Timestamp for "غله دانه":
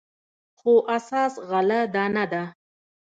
1.49-2.25